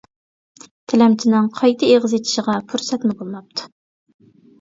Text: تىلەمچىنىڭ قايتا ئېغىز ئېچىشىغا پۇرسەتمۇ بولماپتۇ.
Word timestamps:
تىلەمچىنىڭ 0.93 1.49
قايتا 1.59 1.89
ئېغىز 1.89 2.15
ئېچىشىغا 2.19 2.55
پۇرسەتمۇ 2.71 3.15
بولماپتۇ. 3.21 3.69